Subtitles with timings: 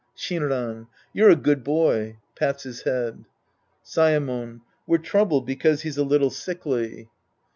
[0.17, 0.87] Shinran.
[1.13, 2.17] You're a good boy.
[2.35, 3.23] {Pats his head.)
[3.85, 4.61] Saemon.
[4.87, 7.11] We're troubled because he's a little sickly.